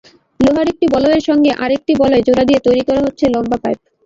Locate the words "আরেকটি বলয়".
1.63-2.25